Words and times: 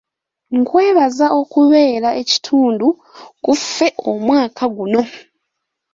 Nkwebaza 0.57 1.27
okubeera 1.41 2.09
ekitundu 2.21 2.87
ku 3.43 3.51
ffe 3.61 3.87
omwaka 4.11 4.63
guno. 4.75 5.01